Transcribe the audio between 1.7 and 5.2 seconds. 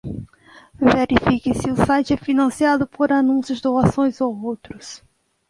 site é financiado por anúncios, doações ou outros.